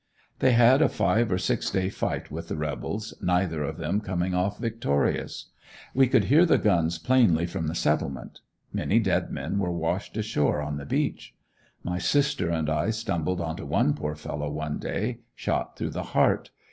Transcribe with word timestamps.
They 0.39 0.53
had 0.53 0.81
a 0.81 0.89
five 0.89 1.31
or 1.31 1.37
six 1.37 1.69
day 1.69 1.89
fight 1.89 2.31
with 2.31 2.47
the 2.47 2.55
rebels, 2.55 3.13
neither 3.21 3.61
of 3.61 3.77
them 3.77 4.01
coming 4.01 4.33
off 4.33 4.57
victorious. 4.57 5.51
We 5.93 6.07
could 6.07 6.23
hear 6.23 6.43
the 6.43 6.57
guns 6.57 6.97
plainly 6.97 7.45
from 7.45 7.67
the 7.67 7.75
"Settlement." 7.75 8.39
Many 8.73 8.97
dead 8.97 9.29
men 9.29 9.59
were 9.59 9.69
washed 9.71 10.17
ashore 10.17 10.59
on 10.59 10.77
the 10.77 10.87
beach. 10.87 11.35
My 11.83 11.99
sister 11.99 12.49
and 12.49 12.67
I 12.67 12.89
stumbled 12.89 13.41
onto 13.41 13.63
one 13.67 13.93
poor 13.93 14.15
fellow 14.15 14.49
one 14.49 14.79
day, 14.79 15.19
shot 15.35 15.77
through 15.77 15.91
the 15.91 16.01
heart. 16.17 16.49